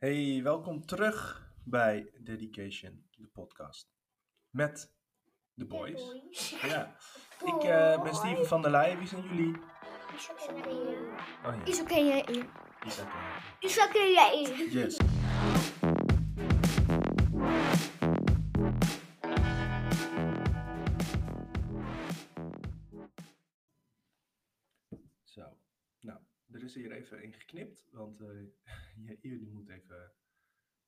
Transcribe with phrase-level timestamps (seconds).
[0.00, 3.88] Hey, welkom terug bij Dedication, de podcast.
[4.50, 4.92] Met
[5.54, 6.02] de boys.
[6.62, 6.96] Ja,
[7.56, 8.98] ik eh, ben Steven van der Leij.
[8.98, 9.56] Wie zijn jullie?
[11.44, 12.48] Oh Is oké, jij in.
[12.86, 13.58] Isaac en jij.
[13.58, 14.70] Is oké, jij in.
[14.70, 14.96] Yes.
[26.60, 28.18] Er is hier even in geknipt, want
[29.06, 30.12] je- jullie moet even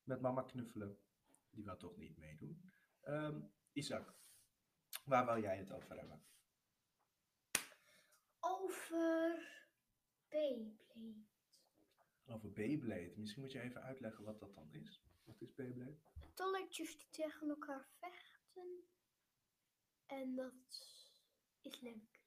[0.04, 0.98] met mama knuffelen.
[1.50, 2.70] Die wou toch niet meedoen.
[3.00, 3.40] Ehm
[3.72, 4.14] Isaac,
[5.04, 6.22] waar wil jij het over hebben?
[8.40, 9.38] Over
[10.28, 11.24] Beyblade.
[12.26, 13.12] Over Beyblade.
[13.16, 15.02] Misschien moet je even uitleggen wat dat dan is.
[15.24, 15.96] Wat is Beyblade?
[16.34, 18.84] Tolletjes die tegen elkaar vechten.
[20.06, 20.54] En dat
[21.60, 22.20] is leuk.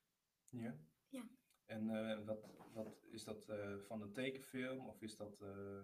[0.49, 0.77] Ja?
[1.09, 1.27] Ja.
[1.65, 5.83] En eh, wat, wat is dat eh, van een tekenfilm of is dat, eh,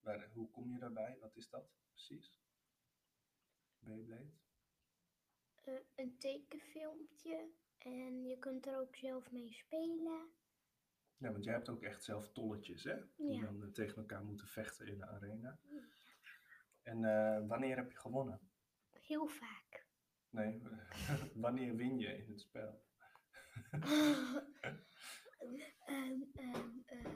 [0.00, 1.16] waar, hoe kom je daarbij?
[1.20, 2.40] Wat is dat precies?
[3.78, 4.30] Beyblade?
[5.94, 7.50] Een tekenfilmpje.
[7.78, 10.30] En je kunt er ook zelf mee spelen.
[11.16, 12.96] Ja, want jij hebt ook echt zelf tolletjes, hè?
[13.16, 13.44] Die Ja.
[13.44, 15.58] dan tegen elkaar moeten vechten in de arena.
[16.82, 17.00] En
[17.46, 18.50] wanneer heb je gewonnen?
[18.90, 19.86] Heel vaak.
[20.30, 20.62] Nee,
[21.34, 22.82] wanneer win je in het spel?
[25.42, 27.10] Ehm, ehm, ehm.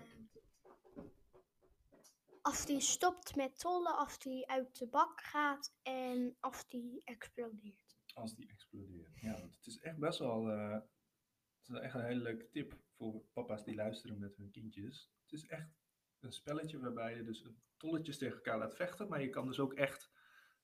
[2.43, 7.97] Als die stopt met tollen, als die uit de bak gaat en als die explodeert.
[8.15, 9.21] Als die explodeert.
[9.21, 10.51] Ja, want het is echt best wel.
[10.51, 10.73] eh,
[11.63, 15.13] het is echt een hele leuke tip voor papa's die luisteren met hun kindjes.
[15.23, 15.69] Het is echt
[16.21, 19.09] een spelletje waarbij je dus een tolletjes tegen elkaar laat vechten.
[19.09, 20.11] Maar je kan dus ook echt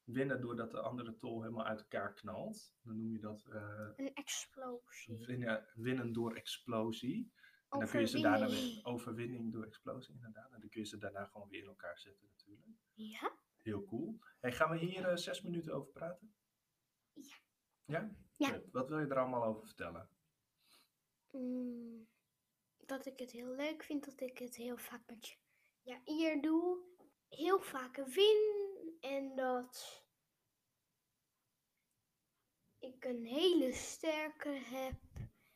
[0.05, 2.75] winnen doordat de andere tol helemaal uit elkaar knalt.
[2.83, 5.27] Dan noem je dat eh, Een explosie.
[5.27, 7.33] winnen, winnen door explosie.
[7.73, 9.53] En dan kun je ze daarna weer, Overwinning.
[9.53, 10.53] door explosie inderdaad.
[10.53, 12.67] En dan kun je ze daarna gewoon weer in elkaar zetten natuurlijk.
[12.93, 13.39] Ja?
[13.63, 14.19] Heel cool.
[14.41, 16.35] Hey, gaan we hier eh, zes minuten over praten?
[17.13, 17.37] Ja.
[17.85, 18.17] Ja?
[18.37, 18.49] Ja.
[18.49, 18.71] Goed.
[18.71, 20.11] Wat wil je er allemaal over vertellen?
[21.31, 22.09] Mm,
[22.77, 25.37] dat ik het heel leuk vind, dat ik het heel vaak met je
[25.83, 26.79] ja, hier doe.
[27.29, 28.61] Heel vaak win.
[29.01, 30.05] En dat
[32.79, 35.01] ik een hele sterke heb.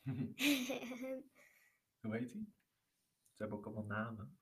[2.07, 2.47] Hoe heet hij?
[3.33, 4.39] Ze hebben ook allemaal namen,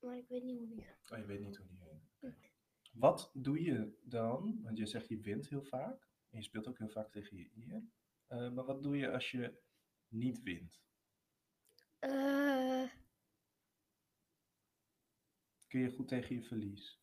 [0.00, 1.10] maar ik weet niet hoe die gaat.
[1.10, 2.52] Oh, je weet niet hoe die heet.
[2.92, 4.62] Wat doe je dan?
[4.62, 6.08] Want je zegt je wint heel vaak.
[6.28, 7.82] En je speelt ook heel vaak tegen je eer.
[8.26, 9.58] Eh, maar wat doe je als je
[10.08, 10.80] niet wint?
[11.98, 12.90] Eh,
[15.66, 17.00] Kun je goed tegen je verlies?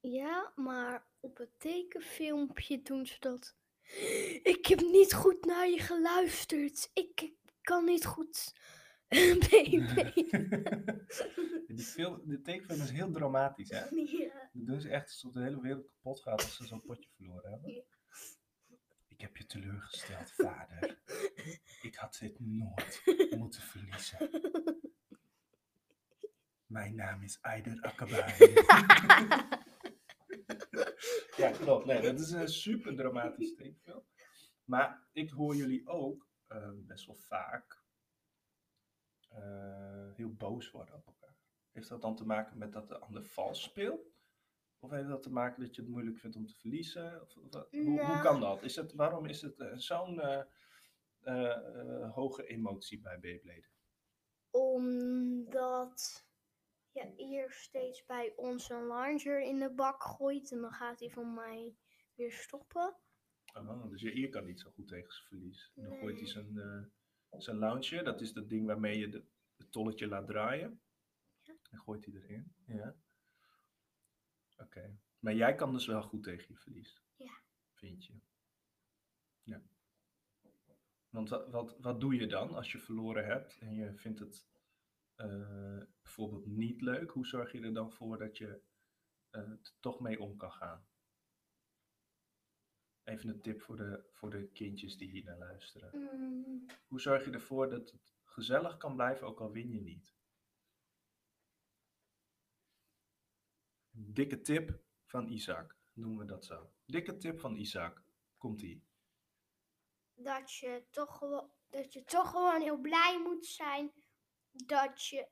[0.00, 3.56] ja, maar op het tekenfilmpje doen ze dat.
[4.42, 6.90] Ik heb niet goed naar je geluisterd.
[6.92, 7.32] Ik
[7.66, 8.54] kan niet goed.
[9.50, 10.12] Baby.
[11.76, 13.84] die, film, de tekenfilm is heel dramatisch, hè?
[13.90, 14.50] ja.
[14.52, 17.72] Doen ze echt alsof de hele wereld kapot gaat als ze zo'n potje verloren hebben.
[17.72, 17.82] Ja.
[19.08, 20.98] Ik heb je teleurgesteld, vader.
[21.82, 23.02] Ik had dit nooit
[23.38, 24.30] moeten verliezen.
[26.66, 28.52] Mijn naam is Aider Akabari.
[31.36, 31.86] ja, klopt.
[31.86, 34.04] Nee, dat is een super dramatisch tekenfilm.
[34.64, 36.25] Maar ik hoor jullie ook
[36.62, 37.84] eh, best wel vaak
[39.28, 41.36] eh, heel boos worden op elkaar.
[41.72, 44.14] Heeft dat dan te maken met dat de ander vals speelt?
[44.78, 47.22] Of heeft dat te maken dat je het moeilijk vindt om te verliezen?
[47.22, 48.62] Of, of wat- hoe, hoe kan dat?
[48.62, 50.42] Is het waarom is het eh, zo'n eh,
[51.20, 51.56] eh,
[52.02, 53.66] eh, hoge emotie bij Beyblade?
[54.50, 56.24] Omdat
[56.90, 60.52] je eerst steeds bij ons een launcher in de bak gooit.
[60.52, 61.76] En dan gaat hij van mij
[62.14, 62.96] weer stoppen.
[63.56, 65.72] Oh, dus je eer kan niet zo goed tegen zijn verlies.
[65.74, 66.82] Dan gooit hij zijn, eh,
[67.40, 69.24] zijn launcher, dat is dat ding waarmee je de,
[69.56, 70.80] het tolletje laat draaien.
[71.42, 71.54] Ja.
[71.70, 72.54] En gooit hij erin.
[72.66, 72.96] Ja.
[74.56, 74.98] Oké.
[75.18, 77.02] Maar jij kan dus wel goed tegen je verlies.
[77.16, 77.32] Ja.
[77.72, 78.14] Vind je?
[79.42, 79.62] Ja.
[81.08, 84.46] Want wat, wat, wat doe je dan als je verloren hebt en je vindt het
[85.14, 87.10] eh, bijvoorbeeld niet leuk?
[87.10, 88.60] Hoe zorg je er dan voor dat je
[89.30, 90.86] eh, er toch mee om kan gaan?
[93.06, 95.90] Even een tip voor de, voor de kindjes die hier naar luisteren.
[96.20, 100.14] Mm, Hoe zorg je ervoor dat het gezellig kan blijven, ook al win je niet?
[103.90, 106.72] Dikke tip van Isaac, noemen we dat zo.
[106.84, 108.02] Dikke tip van Isaac.
[108.38, 108.84] Komt-ie.
[110.14, 113.92] dat, je toch gewo- dat je toch gewoon heel blij moet zijn
[114.50, 115.28] dat je,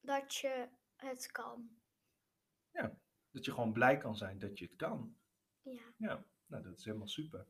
[0.00, 1.70] dat je het kan.
[3.30, 5.16] Dat je gewoon blij kan zijn dat je het kan.
[5.62, 5.94] Ja.
[5.96, 7.46] Ja, nou dat is helemaal super.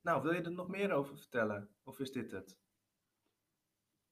[0.00, 1.74] Nou, wil je er nog meer over vertellen?
[1.82, 2.58] Of is dit het?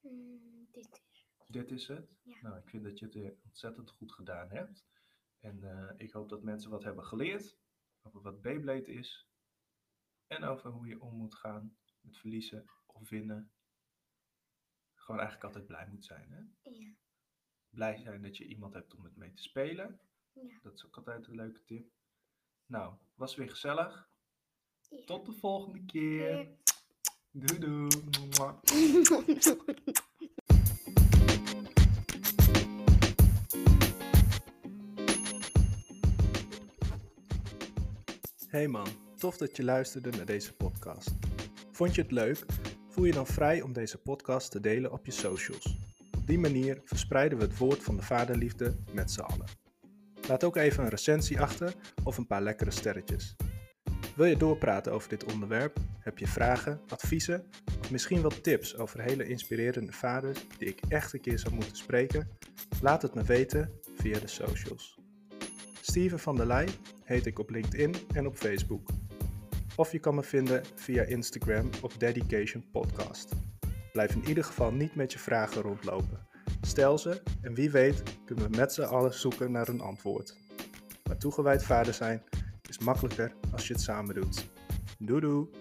[0.01, 1.29] Mm, dit is.
[1.47, 2.19] Dit is het.
[2.23, 2.39] Ja.
[2.43, 4.87] Nou, ik vind dat je het weer ontzettend goed gedaan hebt.
[5.39, 7.59] En eh, ik hoop dat mensen wat hebben geleerd
[8.03, 9.29] over wat Beyblade is.
[10.27, 13.53] En over hoe je om moet gaan met verliezen of winnen.
[14.95, 16.31] Gewoon eigenlijk altijd blij moet zijn.
[16.31, 16.71] Hè?
[16.71, 16.95] Ja.
[17.69, 20.01] Blij zijn dat je iemand hebt om het mee te spelen.
[20.33, 20.59] Ja.
[20.63, 21.93] Dat is ook altijd een leuke tip.
[22.71, 24.09] Nou, was weer gezellig.
[24.89, 24.99] Ja.
[25.07, 26.49] Tot de volgende keer.
[27.31, 27.89] Doei doei.
[38.47, 41.11] Hey man, tof dat je luisterde naar deze podcast.
[41.73, 42.45] Vond je het leuk?
[42.89, 45.77] Voel je dan vrij om deze podcast te delen op je socials.
[46.17, 49.60] Op die manier verspreiden we het woord van de vaderliefde met z'n allen.
[50.31, 51.75] Laat ook even een recensie achter
[52.05, 53.37] of een paar lekkere sterretjes.
[54.17, 55.79] Wil je doorpraten over dit onderwerp?
[55.99, 57.47] Heb je vragen, adviezen
[57.81, 61.77] of misschien wel tips over hele inspirerende vaders die ik echt een keer zou moeten
[61.77, 62.29] spreken?
[62.81, 64.99] Laat het me weten via de socials.
[65.81, 66.69] Steven van der Leij
[67.05, 68.89] heet ik op LinkedIn en op Facebook.
[69.77, 73.33] Of je kan me vinden via Instagram op Dedication Podcast.
[73.93, 76.30] Blijf in ieder geval niet met je vragen rondlopen.
[76.61, 80.37] Stel ze en wie weet kunnen we met z'n allen zoeken naar een antwoord.
[81.05, 82.23] Maar toegewijd vader zijn
[82.69, 84.47] is makkelijker als je het samen doet.
[84.99, 85.60] Doei doei!